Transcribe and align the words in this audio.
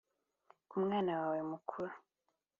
kumwana 0.69 1.11
wawe 1.21 1.39
mukuru 1.49 1.93